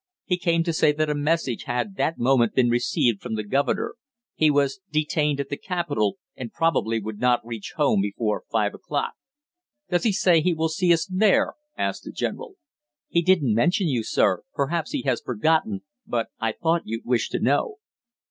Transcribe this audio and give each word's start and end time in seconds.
He 0.25 0.37
came 0.39 0.63
to 0.63 0.73
say 0.73 0.91
that 0.93 1.11
a 1.11 1.13
message 1.13 1.65
had 1.65 1.95
that 1.97 2.17
moment 2.17 2.55
been 2.55 2.69
received 2.71 3.21
from 3.21 3.35
the 3.35 3.43
governor; 3.43 3.93
he 4.33 4.49
was 4.49 4.79
detained 4.89 5.39
at 5.39 5.49
the 5.49 5.57
capitol, 5.57 6.17
and 6.35 6.51
probably 6.51 6.99
would 6.99 7.19
not 7.19 7.45
reach 7.45 7.73
home 7.77 8.01
before 8.01 8.43
five 8.51 8.73
o'clock. 8.73 9.13
"Does 9.91 10.03
he 10.03 10.11
say 10.11 10.41
he 10.41 10.55
will 10.55 10.69
see 10.69 10.91
us 10.91 11.05
there?" 11.05 11.53
asked 11.77 12.03
the 12.05 12.11
general. 12.11 12.55
"He 13.09 13.21
didn't 13.21 13.53
mention 13.53 13.89
you, 13.89 14.03
sir; 14.03 14.41
perhaps 14.55 14.89
he 14.91 15.03
has 15.03 15.21
forgotten, 15.23 15.81
but 16.07 16.29
I 16.39 16.53
thought 16.53 16.81
you'd 16.87 17.05
wish 17.05 17.29
to 17.29 17.39
know." 17.39 17.75